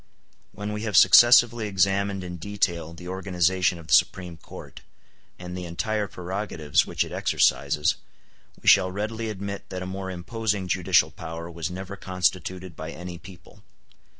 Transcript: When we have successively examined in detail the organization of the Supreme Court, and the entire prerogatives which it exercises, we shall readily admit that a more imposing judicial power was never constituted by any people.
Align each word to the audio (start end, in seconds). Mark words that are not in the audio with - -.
When 0.51 0.73
we 0.73 0.81
have 0.81 0.97
successively 0.97 1.67
examined 1.67 2.23
in 2.23 2.37
detail 2.37 2.91
the 2.95 3.07
organization 3.07 3.77
of 3.77 3.85
the 3.85 3.93
Supreme 3.93 4.35
Court, 4.35 4.79
and 5.37 5.55
the 5.55 5.65
entire 5.67 6.07
prerogatives 6.07 6.87
which 6.87 7.03
it 7.05 7.11
exercises, 7.11 7.97
we 8.59 8.67
shall 8.67 8.91
readily 8.91 9.29
admit 9.29 9.69
that 9.69 9.83
a 9.83 9.85
more 9.85 10.09
imposing 10.09 10.67
judicial 10.67 11.11
power 11.11 11.51
was 11.51 11.69
never 11.69 11.95
constituted 11.97 12.75
by 12.75 12.89
any 12.89 13.19
people. 13.19 13.61